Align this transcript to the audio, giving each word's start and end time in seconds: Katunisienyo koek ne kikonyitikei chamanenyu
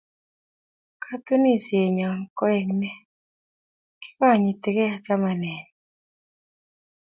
Katunisienyo 1.03 2.11
koek 2.37 2.67
ne 2.81 2.91
kikonyitikei 4.01 4.95
chamanenyu 5.05 5.71